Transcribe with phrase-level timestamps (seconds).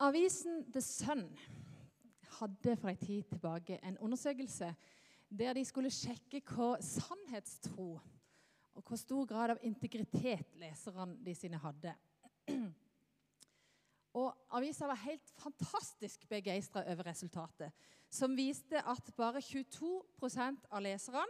[0.00, 1.26] Avisen The Sun
[2.40, 4.74] hadde for en tid tilbake en undersøkelse
[5.38, 7.90] der de skulle sjekke hva sannhetstro
[8.74, 11.92] og hvor stor grad av integritet leserne de sine hadde.
[14.16, 17.70] Og Avisa var helt fantastisk begeistra over resultatet,
[18.10, 21.28] som viste at bare 22% av leserne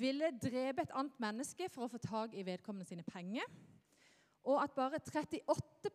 [0.00, 3.44] ville drepe et annet menneske for å få tak i vedkommende sine penger,
[4.48, 5.92] og at bare 38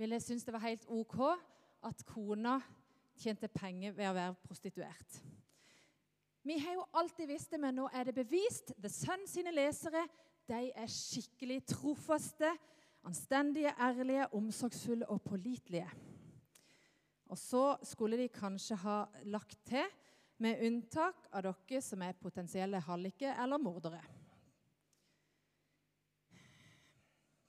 [0.00, 1.18] ville synes det var helt OK
[1.84, 2.58] at kona
[3.20, 5.20] tjente penger ved å være prostituert.
[6.42, 8.72] Vi har jo alltid visst det, men nå er det bevist.
[8.80, 10.06] The Sun sine lesere
[10.48, 12.48] de er skikkelig trofaste,
[13.04, 15.90] anstendige, ærlige, omsorgsfulle og pålitelige.
[17.30, 19.84] Og så skulle de kanskje ha lagt til
[20.40, 24.00] med unntak av dere som er potensielle halliker eller mordere.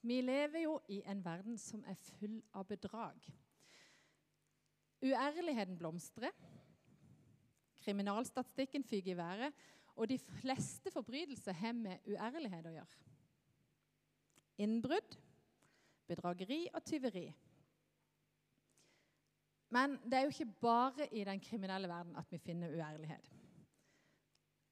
[0.01, 3.21] Vi lever jo i en verden som er full av bedrag.
[5.01, 6.33] Uærligheten blomstrer.
[7.81, 9.53] Kriminalstatistikken fyker i været.
[9.95, 12.99] Og de fleste forbrytelser har med uærlighet å gjøre.
[14.61, 15.17] Innbrudd,
[16.07, 17.27] bedrageri og tyveri.
[19.71, 23.29] Men det er jo ikke bare i den kriminelle verden at vi finner uærlighet.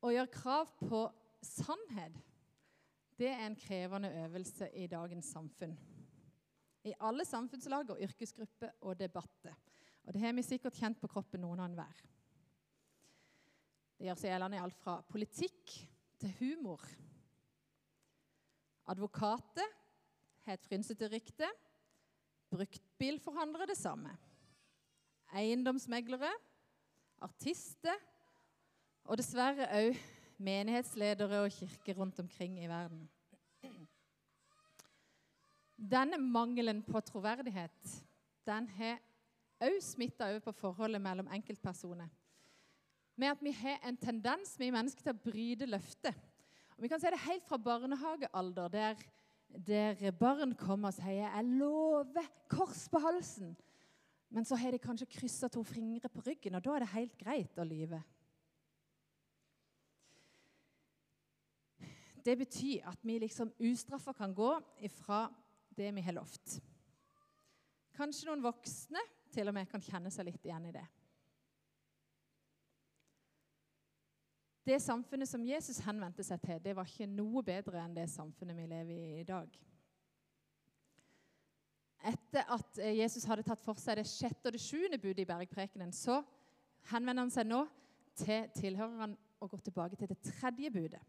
[0.02, 1.04] Å gjøre krav på
[1.44, 2.18] sannhet
[3.20, 5.76] det er en krevende øvelse i dagens samfunn.
[6.88, 9.56] I alle samfunnslag og yrkesgrupper og debatter.
[10.08, 12.04] Og Det har vi sikkert kjent på kroppen, noen og enhver.
[14.00, 15.74] Det gjør seg gjeldende i alt fra politikk
[16.24, 16.86] til humor.
[18.90, 19.68] Advokater
[20.46, 21.50] har et frynsete rykte.
[22.50, 24.16] Bruktbilforhandlere det samme.
[25.36, 26.32] Eiendomsmeglere,
[27.22, 28.00] artister
[29.04, 30.00] og dessverre òg
[30.40, 33.04] menighetsledere og kirker rundt omkring i verden.
[35.80, 37.94] Denne mangelen på troverdighet
[38.48, 38.98] den har
[39.64, 42.10] òg smitta over på forholdet mellom enkeltpersoner
[43.20, 46.16] med at vi har en tendens vi mennesker til å bryte løftet.
[46.78, 49.02] Og vi kan se det helt fra barnehagealder, der,
[49.68, 53.56] der barn kommer og sier 'Jeg lover kors på halsen'.
[54.30, 57.18] Men så har de kanskje kryssa to fingre på ryggen, og da er det helt
[57.18, 58.04] greit å lyve.
[62.30, 64.52] Det betyr at vi liksom ustraffa kan gå
[64.86, 65.24] ifra
[65.78, 66.60] det vi har lovt.
[67.98, 69.02] Kanskje noen voksne
[69.34, 70.86] til og med kan kjenne seg litt igjen i det.
[74.70, 78.60] Det samfunnet som Jesus henvendte seg til, det var ikke noe bedre enn det samfunnet
[78.60, 79.56] vi lever i i dag.
[82.14, 85.32] Etter at eh, Jesus hadde tatt for seg det sjette og det sjuende budet i
[85.32, 86.22] bergprekenen, så
[86.94, 87.64] henvender han seg nå
[88.22, 91.02] til tilhørerne og går tilbake til det tredje budet.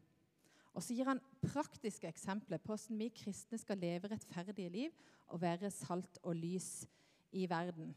[0.74, 4.94] Og så gir han praktiske eksempler på hvordan vi kristne skal leve rettferdige liv
[5.28, 6.86] og være salt og lys
[7.32, 7.94] i verden.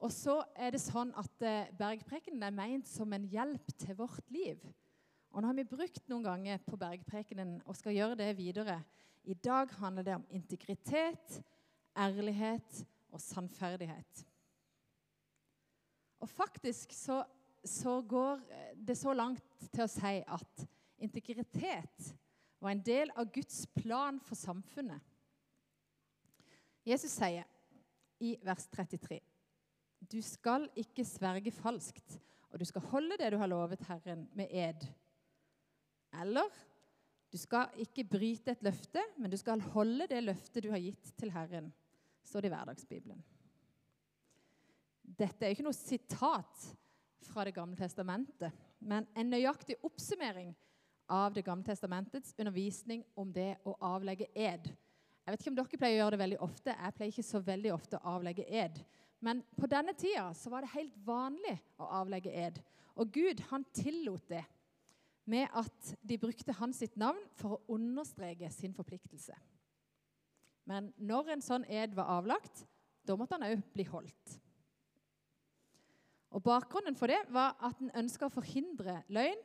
[0.00, 4.30] Og så er det sånn at eh, Bergprekenen er meint som en hjelp til vårt
[4.32, 4.62] liv.
[5.30, 8.80] Og nå har vi brukt noen ganger på bergprekenen og skal gjøre det videre.
[9.22, 11.36] I dag handler det om integritet,
[11.94, 12.80] ærlighet
[13.12, 14.24] og sannferdighet.
[16.20, 17.22] Og faktisk så,
[17.64, 18.42] så går
[18.74, 20.66] det så langt til å si at
[21.00, 22.12] integritet
[22.60, 25.00] var en del av Guds plan for samfunnet.
[26.84, 27.44] Jesus sier
[28.20, 29.20] i vers 33.:
[30.00, 32.18] Du skal ikke sverge falskt,
[32.50, 34.88] og du skal holde det du har lovet Herren med ed
[36.18, 36.50] eller
[37.30, 41.12] du skal ikke bryte et løfte, men du skal holde det løftet du har gitt
[41.18, 41.68] til Herren,
[42.26, 43.20] står det i Hverdagsbibelen.
[45.20, 46.70] Dette er ikke noe sitat
[47.30, 48.50] fra Det gamle testamentet,
[48.80, 50.50] men en nøyaktig oppsummering
[51.10, 54.70] av Det gamle testamentets undervisning om det å avlegge ed.
[55.26, 56.74] Jeg vet ikke om dere pleier å gjøre det veldig ofte.
[56.74, 58.80] Jeg pleier ikke så veldig ofte å avlegge ed.
[59.20, 62.60] Men på denne tida så var det helt vanlig å avlegge ed.
[62.96, 64.44] Og Gud han tillot det
[65.30, 69.36] med at de brukte hans sitt navn for å understreke sin forpliktelse.
[70.66, 72.64] Men når en sånn ed var avlagt,
[73.06, 74.38] da måtte han òg bli holdt.
[76.30, 79.40] Og Bakgrunnen for det var at en ønska å forhindre løgn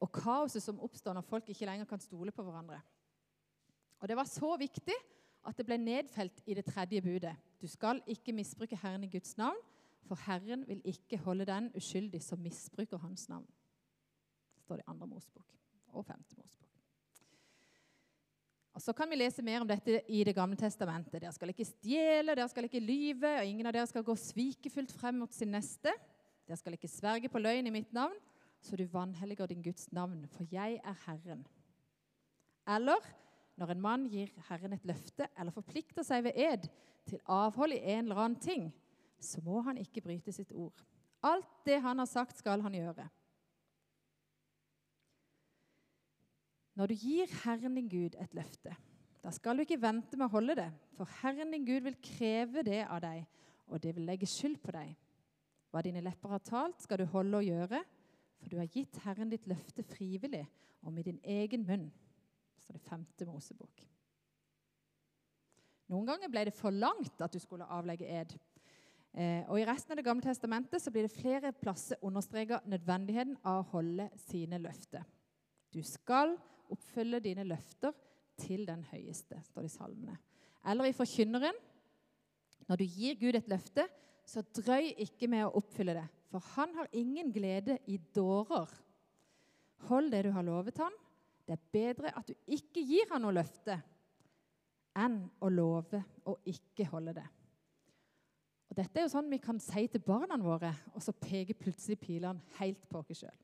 [0.00, 2.80] og kaoset som oppstår når folk ikke lenger kan stole på hverandre.
[4.00, 4.96] Og Det var så viktig
[5.46, 7.36] at det ble nedfelt i det tredje budet.
[7.62, 9.56] Du skal ikke misbruke Herren i Guds navn,
[10.06, 13.46] for Herren vil ikke holde den uskyldig som misbruker Hans navn
[14.54, 15.56] Det står det i andre Mosebok
[15.88, 16.70] og femte Mosebok.
[18.76, 21.22] Og Så kan vi lese mer om dette i Det gamle testamentet.
[21.22, 24.92] Dere skal ikke stjele, dere skal ikke lyve, og ingen av dere skal gå svikefullt
[24.92, 25.94] frem mot sin neste.
[26.46, 28.14] Dere skal ikke sverge på løgn i mitt navn,
[28.60, 31.46] så du vanhelliger din Guds navn, for jeg er Herren.
[32.66, 33.04] Eller
[33.56, 36.66] når en mann gir Herren et løfte eller forplikter seg ved ed
[37.06, 38.66] til avhold i en eller annen ting,
[39.22, 40.82] så må han ikke bryte sitt ord.
[41.24, 43.06] Alt det han har sagt, skal han gjøre.
[46.76, 48.74] Når du gir Herren din Gud et løfte,
[49.24, 50.68] da skal du ikke vente med å holde det,
[50.98, 53.24] for Herren din Gud vil kreve det av deg,
[53.66, 54.92] og det vil legge skyld på deg.
[55.72, 57.80] Hva dine lepper har talt, skal du holde og gjøre,
[58.40, 60.44] for du har gitt Herren ditt løfte frivillig
[60.82, 61.88] og med din egen munn.
[62.60, 63.84] Så det femte Mosebok.
[65.92, 68.34] Noen ganger ble det for langt at du skulle avlegge ed.
[69.16, 73.38] Eh, og I resten av Det gamle testamentet så blir det flere plasser understreka nødvendigheten
[73.46, 75.06] av å holde sine løfter.
[75.72, 76.34] Du skal
[76.72, 77.94] oppfylle dine løfter
[78.36, 80.18] til den høyeste, står det i salmene.
[80.66, 81.56] Eller i Forkynneren.
[82.66, 83.86] Når du gir Gud et løfte,
[84.26, 88.70] så drøy ikke med å oppfylle det, for han har ingen glede i dårer.
[89.88, 90.94] Hold det du har lovet han.
[91.46, 93.76] Det er bedre at du ikke gir han noe løfte,
[94.96, 97.26] enn å love og ikke holde det.
[98.66, 102.00] Og Dette er jo sånn vi kan si til barna våre, og så peker plutselig
[102.02, 103.42] pilene helt på oss sjøl.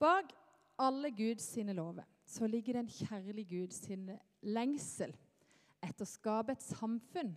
[0.00, 0.32] Bak
[0.80, 3.74] alle Guds sine lover så ligger det en kjærlig Gud
[4.46, 5.12] lengsel
[5.84, 7.34] etter å skape et samfunn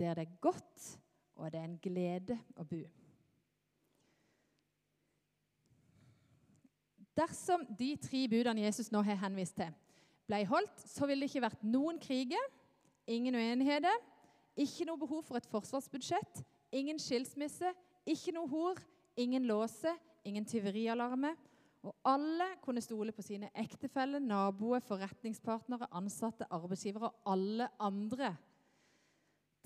[0.00, 0.86] der det er godt,
[1.40, 2.80] og det er en glede å bo.
[7.16, 9.72] Dersom de tre budene Jesus nå har henvist til,
[10.28, 12.44] ble holdt, så ville det ikke vært noen kriger,
[13.10, 13.96] ingen uenigheter,
[14.60, 16.42] ikke noe behov for et forsvarsbudsjett,
[16.76, 17.72] ingen skilsmisse,
[18.06, 18.80] ikke noe hor,
[19.18, 19.92] ingen låse,
[20.24, 21.34] ingen tyverialarme.
[21.80, 28.34] Og alle kunne stole på sine ektefeller, naboer, forretningspartnere, ansatte, arbeidsgivere og alle andre.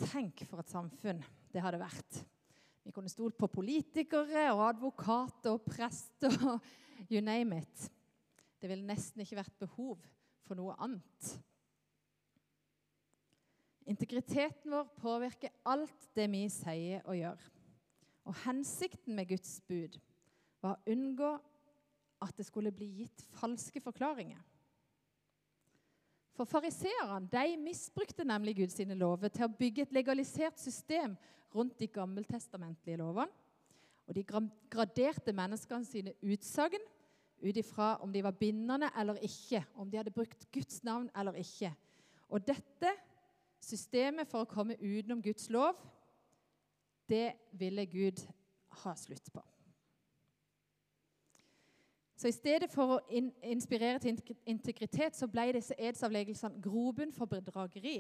[0.01, 1.23] Tenk for et samfunn
[1.55, 2.21] det hadde vært.
[2.85, 6.65] Vi kunne stolt på politikere og advokater og prester og
[7.09, 7.91] you name it.
[8.61, 10.03] Det ville nesten ikke vært behov
[10.45, 11.35] for noe annet.
[13.89, 17.43] Integriteten vår påvirker alt det vi sier og gjør.
[18.25, 19.99] Og hensikten med Guds bud
[20.65, 21.35] var å unngå
[22.25, 24.41] at det skulle bli gitt falske forklaringer.
[26.35, 31.15] For Fariseerne de misbrukte nemlig Guds lover til å bygge et legalisert system
[31.55, 33.31] rundt de gammeltestamentlige lovene.
[34.05, 34.25] Og de
[34.69, 36.83] graderte menneskene sine utsagn
[37.45, 41.39] ut ifra om de var bindende eller ikke, om de hadde brukt Guds navn eller
[41.41, 41.71] ikke.
[42.29, 42.91] Og dette
[43.65, 45.79] systemet for å komme utenom Guds lov,
[47.09, 48.21] det ville Gud
[48.83, 49.41] ha slutt på.
[52.25, 54.17] Så I stedet for å in inspirere til
[54.49, 57.99] integritet så ble disse edsavleggelsene grobunn for bedrageri.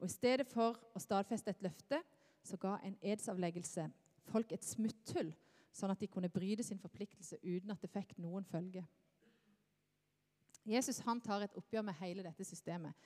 [0.00, 2.00] Og I stedet for å stadfeste et løfte
[2.42, 3.84] så ga en edsavleggelse
[4.26, 5.30] folk et smutthull,
[5.70, 8.82] sånn at de kunne bryte sin forpliktelse uten at det fikk noen følge.
[10.66, 12.98] Jesus han tar et oppgjør med hele dette systemet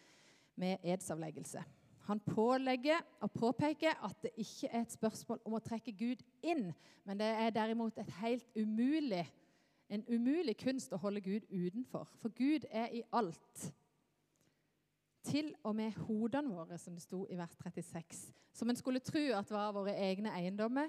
[0.56, 1.66] med edsavleggelse.
[2.08, 6.70] Han pålegger og påpeker at det ikke er et spørsmål om å trekke Gud inn,
[7.04, 9.26] men det er derimot et helt umulig
[9.90, 13.70] en umulig kunst å holde Gud utenfor, for Gud er i alt.
[15.26, 18.30] Til og med hodene våre, som det sto i vers 36.
[18.56, 20.88] Som en skulle tro at var våre egne eiendommer.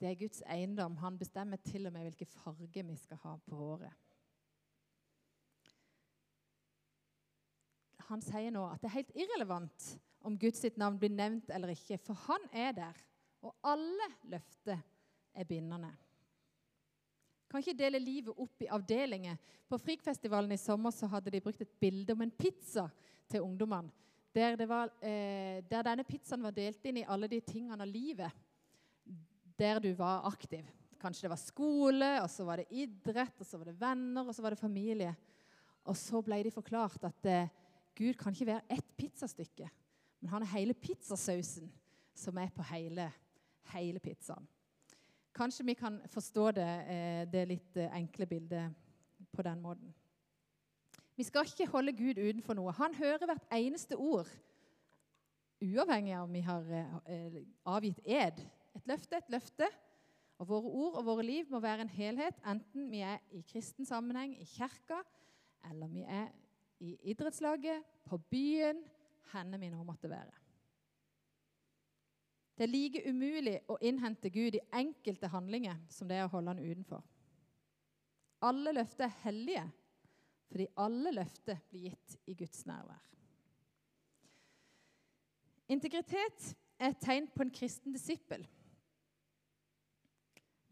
[0.00, 0.98] Det er Guds eiendom.
[1.00, 3.94] Han bestemmer til og med hvilken farge vi skal ha på håret.
[8.10, 9.92] Han sier nå at det er helt irrelevant
[10.26, 12.98] om Guds navn blir nevnt eller ikke, for han er der,
[13.42, 14.82] og alle løfter
[15.34, 15.90] er bindende.
[17.52, 19.36] Kan ikke dele livet opp i avdelinger.
[19.68, 22.86] På Frikfestivalen i sommer så hadde de brukt et bilde om en pizza
[23.28, 23.92] til ungdommene.
[24.32, 28.32] Der, eh, der, denne pizzaen var delt inn i alle de tingene av livet
[29.60, 30.64] der du var aktiv.
[30.96, 34.32] Kanskje det var skole, og så var det idrett, og så var det venner, og
[34.32, 35.12] så var det familie.
[35.84, 37.52] Og så ble de forklart at eh,
[37.98, 39.68] Gud kan ikke være ett pizzastykke,
[40.22, 41.68] men han er hele pizzasausen
[42.16, 43.10] som er på hele,
[43.74, 44.48] hele pizzaen.
[45.42, 48.74] Kanskje vi kan forstå det, eh, det litt eh, enkle bildet
[49.34, 49.94] på den måten.
[51.16, 52.70] Vi skal ikke holde Gud utenfor noe.
[52.78, 54.28] Han hører hvert eneste ord,
[55.58, 58.38] uavhengig av om vi har eh, avgitt ed.
[58.78, 59.66] Et løfte et løfte.
[60.38, 63.86] Og Våre ord og våre liv må være en helhet, enten vi er i kristen
[63.86, 65.02] sammenheng, i kirka,
[65.70, 66.30] eller vi er
[66.82, 68.84] i idrettslaget, på byen,
[69.32, 70.41] hvor vi nå måtte være.
[72.56, 76.52] Det er like umulig å innhente Gud i enkelte handlinger som det er å holde
[76.52, 77.04] han utenfor.
[78.42, 79.64] Alle løfter er hellige,
[80.50, 83.00] fordi alle løfter blir gitt i Guds nærvær.
[85.72, 88.44] Integritet er et tegn på en kristen disippel.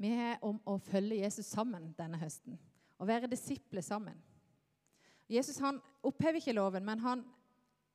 [0.00, 2.58] Vi er om å følge Jesus sammen denne høsten,
[3.00, 4.18] å være disipler sammen.
[5.30, 7.24] Jesus han opphever ikke loven, men han,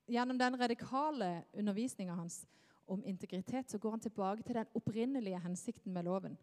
[0.08, 2.44] gjennom den radikale undervisninga hans
[2.88, 6.38] om integritet, så går han tilbake til den opprinnelige hensikten med loven,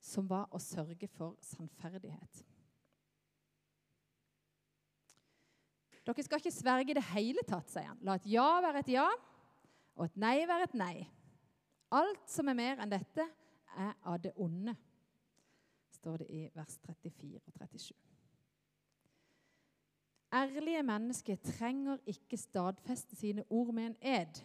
[0.00, 2.44] som var å sørge for sannferdighet.
[6.06, 7.98] Dere skal ikke sverge i det hele tatt, sier han.
[8.06, 9.08] La et ja være et ja,
[9.96, 10.96] og et nei være et nei.
[11.96, 13.26] Alt som er mer enn dette,
[13.76, 14.72] er av det onde,
[15.98, 17.96] står det i vers 34 og 37.
[20.36, 24.40] Ærlige mennesker trenger ikke stadfeste sine ord med en ed.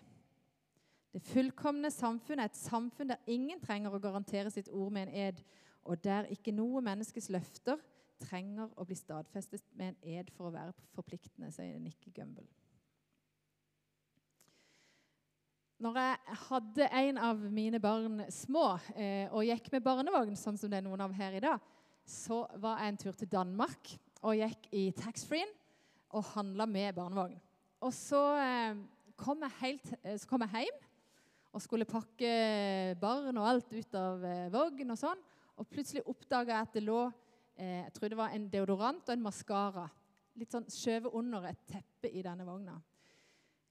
[1.11, 5.15] Det fullkomne samfunnet er et samfunn der ingen trenger å garantere sitt ord med en
[5.27, 5.41] ed,
[5.83, 7.81] og der ikke noe menneskes løfter
[8.21, 12.45] trenger å bli stadfestet med en ed for å være forpliktende, sier Nikki Gumbel.
[15.81, 20.69] Når jeg hadde en av mine barn små eh, og gikk med barnevogn, sånn som
[20.69, 21.57] det er noen av her i dag,
[22.05, 23.89] så var jeg en tur til Danmark
[24.21, 25.49] og gikk i taxfree-en
[26.13, 27.33] og handla med barnevogn.
[27.81, 28.77] Og så eh,
[29.17, 30.79] kom, jeg helt, eh, så kom jeg hjem
[31.51, 32.31] og skulle pakke
[33.01, 35.23] barn og alt ut av eh, vogn og sånn.
[35.59, 37.01] Og plutselig oppdaga jeg at det lå
[37.59, 39.89] eh, jeg tror det var en deodorant og en maskara
[40.39, 42.77] litt sånn skjøvet under et teppe i denne vogna.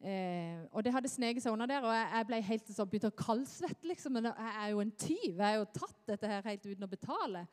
[0.00, 3.10] Eh, og det hadde sneget seg under der, og jeg, jeg ble helt sånn, begynte
[3.12, 3.88] å kaldsvette.
[3.88, 4.16] Liksom.
[4.16, 5.30] Men jeg er jo en tyv.
[5.30, 7.46] Jeg har jo tatt dette her helt uten å betale.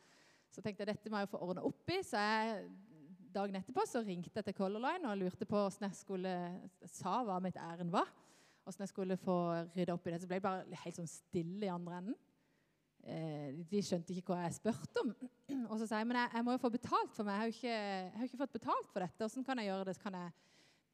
[0.54, 2.00] Så tenkte jeg dette må jeg jo få ordna opp i.
[2.08, 2.62] Så jeg,
[3.36, 6.38] dagen etterpå så ringte jeg til Color Line og lurte på hvordan jeg skulle
[6.90, 8.10] sa hva mitt ærend var.
[8.68, 9.36] Hvordan jeg skulle få
[9.78, 10.18] rydda opp i det.
[10.20, 12.18] Så ble jeg bare helt sånn stille i andre enden.
[13.08, 15.14] Eh, de skjønte ikke hva jeg spurte om.
[15.72, 17.38] Og så sa jeg men jeg, jeg må jo få betalt for meg.
[17.38, 19.22] Jeg har jo ikke, jeg har ikke fått betalt for dette.
[19.24, 19.96] Hvordan kan jeg gjøre det?
[20.04, 20.34] Kan jeg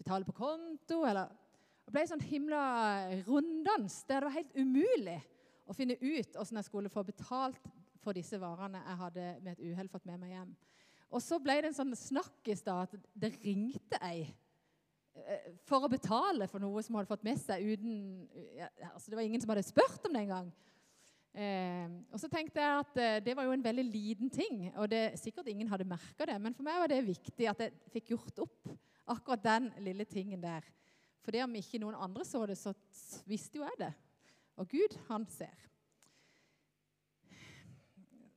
[0.03, 0.99] betale på konto?
[1.09, 1.33] Eller
[1.87, 2.65] det ble sånn himla
[3.25, 5.17] runddans der det var helt umulig
[5.65, 9.65] å finne ut hvordan jeg skulle få betalt for disse varene jeg hadde med et
[9.71, 10.53] uhell fått med meg hjem.
[11.13, 14.27] Og så ble det en sånn snakk i stad at det ringte ei
[15.69, 17.97] for å betale for noe som hadde fått med seg uten
[18.57, 20.47] ja, altså Det var ingen som hadde spurt om det engang.
[21.33, 24.85] Eh, og så tenkte jeg at eh, det var jo en veldig liten ting, og
[24.91, 26.37] det, sikkert ingen hadde merka det.
[26.41, 28.73] Men for meg var det viktig at jeg fikk gjort opp
[29.09, 30.65] akkurat den lille tingen der.
[31.25, 32.75] For det om ikke noen andre så det, så
[33.25, 33.93] visste jo jeg det.
[34.61, 35.55] Og Gud, han ser.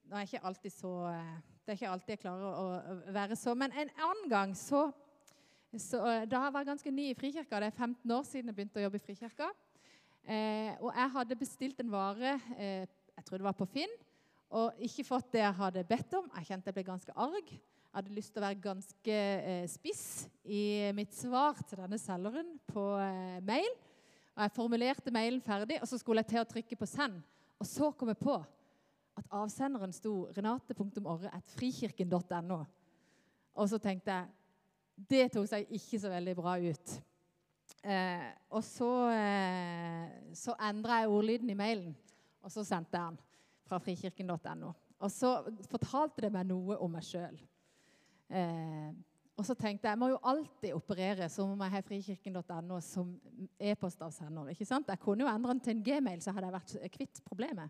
[0.06, 3.52] Nå er ikke alltid så eh, Det er ikke alltid jeg klarer å være så.
[3.58, 4.86] Men en annen gang så,
[5.74, 8.80] så eh, Da jeg ganske ny i Frikirka, det er 15 år siden jeg begynte
[8.80, 9.48] å jobbe i Frikirka.
[10.26, 13.94] Eh, og jeg hadde bestilt en vare, eh, jeg tror det var på Finn,
[14.50, 16.30] og ikke fått det jeg hadde bedt om.
[16.38, 17.48] Jeg kjente jeg ble ganske arg.
[17.50, 17.60] Jeg
[17.94, 22.98] hadde lyst til å være ganske eh, spiss i mitt svar til denne selgeren på
[23.00, 23.72] eh, mail.
[24.36, 27.22] Og Jeg formulerte mailen ferdig, og så skulle jeg til å trykke på 'send'.
[27.56, 28.44] Og så kom jeg på
[29.16, 32.60] at avsenderen sto renate.orre.frikirken.no.
[33.56, 34.28] Og så tenkte jeg
[34.96, 36.94] Det tok seg ikke så veldig bra ut.
[37.86, 41.92] Eh, og så, eh, så endra jeg ordlyden i mailen,
[42.42, 43.18] og så sendte jeg den
[43.66, 44.72] fra frikirken.no.
[44.96, 45.36] Og så
[45.68, 47.36] fortalte det meg noe om meg sjøl.
[48.32, 48.90] Eh,
[49.36, 53.12] og så tenkte jeg jeg må jo alltid operere som om jeg har frikirken.no som
[53.60, 54.48] e-postavsender.
[54.48, 54.88] ikke sant?
[54.88, 57.68] Jeg kunne jo endre den til en gmail, så hadde jeg vært kvitt problemet.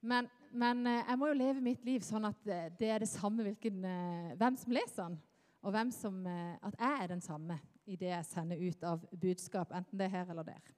[0.00, 3.10] Men, men eh, jeg må jo leve mitt liv sånn at eh, det er det
[3.10, 5.18] samme hvilken, eh, hvem som leser den.
[5.62, 9.72] Og hvem som, at jeg er den samme i det jeg sender ut av budskap,
[9.74, 10.74] enten det er her eller der.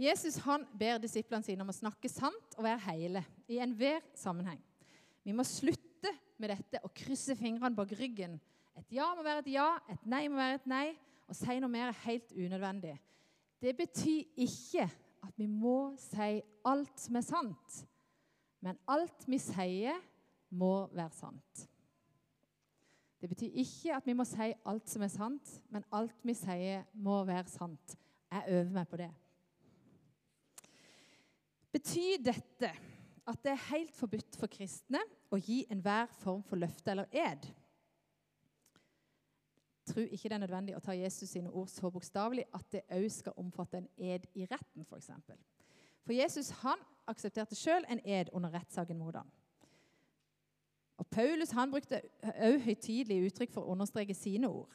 [0.00, 4.58] Jesus han ber disiplene sine om å snakke sant og være hele i enhver sammenheng.
[5.22, 6.10] Vi må slutte
[6.40, 8.38] med dette og krysse fingrene bak ryggen.
[8.80, 10.86] Et ja må være et ja, et nei må være et nei.
[11.30, 12.96] Å si noe mer er helt unødvendig.
[13.62, 14.88] Det betyr ikke
[15.22, 17.82] at vi må si alt som er sant.
[18.62, 20.00] Men alt vi sier,
[20.52, 21.62] må være sant.
[23.22, 26.82] Det betyr ikke at vi må si alt som er sant, men alt vi sier,
[26.98, 27.94] må være sant.
[28.32, 29.10] Jeg øver meg på det.
[31.72, 32.72] Betyr dette
[33.30, 34.98] at det er helt forbudt for kristne
[35.30, 37.46] å gi enhver form for løfte eller ed.
[39.86, 43.06] Tror ikke det er nødvendig å ta Jesus sine ord så bokstavelig at det òg
[43.14, 45.12] skal omfatte en ed i retten, f.eks.
[45.28, 45.38] For,
[46.02, 49.30] for Jesus han aksepterte sjøl en ed under rettssaken mot ham.
[51.02, 54.70] Og Paulus han brukte òg høytidelige uttrykk for å understreke sine ord.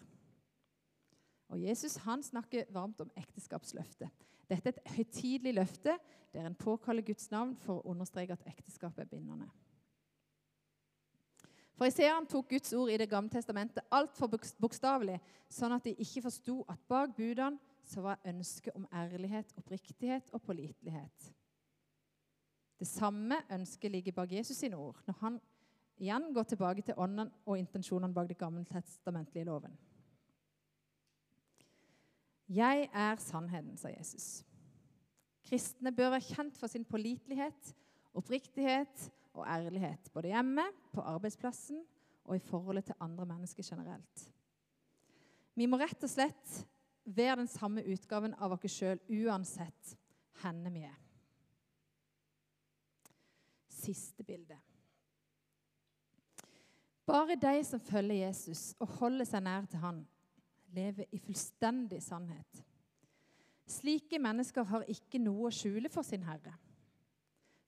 [1.48, 4.12] Og Jesus han snakker varmt om ekteskapsløftet.
[4.50, 5.96] Dette er et høytidelig løfte
[6.34, 9.48] der en påkaller Guds navn for å understreke at ekteskapet er bindende.
[11.80, 16.60] Fariseeren tok Guds ord i Det gamle testamentet altfor bokstavelig, sånn at de ikke forsto
[16.68, 21.34] at bak budene så var ønsket om ærlighet, oppriktighet og pålitelighet.
[22.80, 25.40] Det samme ønsket ligger bak Jesus sine ord når han
[25.98, 29.78] igjen går tilbake til ånden og intensjonene bak det gamle testamentlige loven.
[32.48, 34.46] 'Jeg er sannheten', sa Jesus.
[35.44, 37.76] Kristne bør være kjent for sin pålitelighet,
[38.14, 40.64] oppriktighet og ærlighet, både hjemme,
[40.94, 41.84] på arbeidsplassen
[42.24, 44.34] og i forholdet til andre mennesker generelt.
[45.56, 46.68] Vi må rett og slett
[47.06, 49.96] være den samme utgaven av oss sjøl uansett
[50.38, 50.98] hvor vi er.
[53.68, 54.58] Siste bilde.
[57.08, 60.02] Bare de som følger Jesus og holder seg nær til han,
[60.76, 62.64] lever i fullstendig sannhet.
[63.68, 66.54] Slike mennesker har ikke noe å skjule for sin Herre.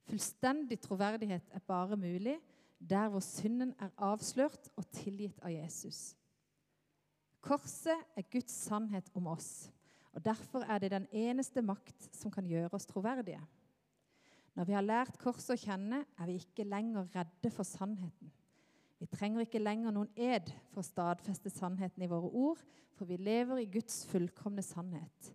[0.09, 2.35] Fullstendig troverdighet er bare mulig
[2.79, 6.15] der hvor synden er avslørt og tilgitt av Jesus.
[7.43, 9.69] Korset er Guds sannhet om oss,
[10.11, 13.39] og derfor er det den eneste makt som kan gjøre oss troverdige.
[14.55, 18.33] Når vi har lært korset å kjenne, er vi ikke lenger redde for sannheten.
[18.99, 22.63] Vi trenger ikke lenger noen ed for å stadfeste sannheten i våre ord,
[22.97, 25.29] for vi lever i Guds fullkomne sannhet.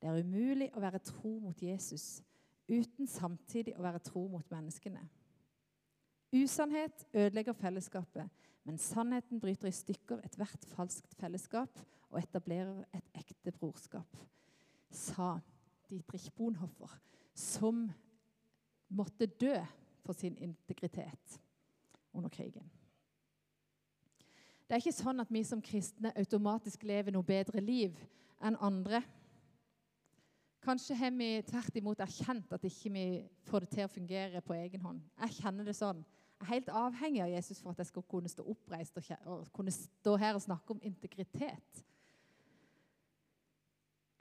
[0.00, 2.22] Det er umulig å være tro mot Jesus
[2.72, 5.02] uten samtidig å være tro mot menneskene.
[6.32, 8.30] Usannhet ødelegger fellesskapet,
[8.64, 14.16] men sannheten bryter i stykker ethvert falskt fellesskap og etablerer et ekte brorskap,
[14.88, 15.34] sa
[15.90, 16.96] Dietrich Bonhoffer,
[17.34, 17.84] som
[18.88, 19.56] måtte dø
[20.04, 21.40] for sin integritet
[22.14, 22.70] under krigen.
[24.72, 27.98] Det er ikke sånn at vi som kristne automatisk lever noe bedre liv
[28.40, 29.02] enn andre.
[30.64, 33.02] Kanskje har vi tvert imot erkjent at ikke vi
[33.44, 35.02] får det til å fungere på egen hånd.
[35.26, 36.00] Jeg kjenner det sånn.
[36.38, 39.50] Jeg er helt avhengig av Jesus for at jeg skal kunne stå oppreist og, og
[39.52, 41.84] kunne stå her og snakke om integritet.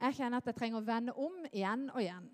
[0.03, 2.27] Jeg kjenner at jeg trenger å vende om igjen og igjen.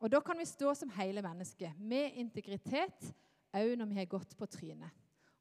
[0.00, 3.12] Og Da kan vi stå som hele mennesket med integritet
[3.52, 4.96] òg når vi har gått på trynet.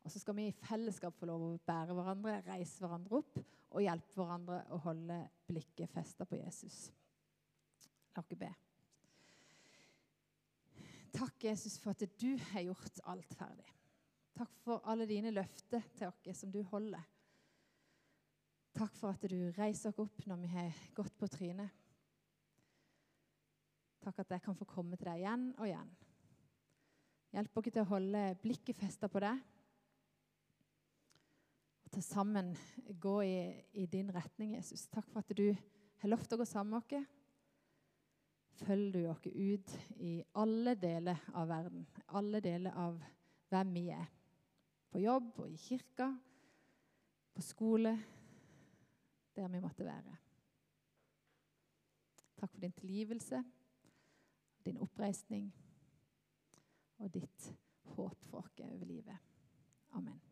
[0.09, 3.35] Og så skal vi i fellesskap få lov å bære hverandre, reise hverandre opp
[3.69, 6.87] og hjelpe hverandre å holde blikket festa på Jesus.
[8.17, 8.49] La oss be.
[11.13, 13.67] Takk, Jesus, for at du har gjort alt ferdig.
[14.39, 17.05] Takk for alle dine løfter til oss som du holder.
[18.79, 21.69] Takk for at du reiser oss opp når vi har gått på trynet.
[24.01, 25.95] Takk at jeg kan få komme til deg igjen og igjen.
[27.37, 29.45] Hjelp oss til å holde blikket festa på deg.
[31.99, 32.53] Til sammen
[32.95, 33.39] gå i,
[33.73, 34.85] i, din retning, Jesus.
[34.87, 35.49] Takk for at du
[35.99, 37.07] har lovt å gå sammen med oss
[38.59, 41.83] følger du oss ut i alle deler av verden,
[42.15, 43.01] alle deler av
[43.51, 44.07] hvem vi er.
[44.87, 46.07] På jobb og i kirka,
[47.35, 47.93] på skole,
[49.35, 50.15] der vi måtte være.
[52.39, 53.43] Takk for din tilgivelse,
[54.63, 55.51] din oppreisning
[57.03, 57.53] og ditt
[57.91, 59.31] håp for oss over livet.
[59.99, 60.28] Amen.